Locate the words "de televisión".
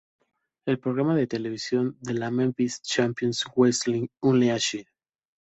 1.13-1.95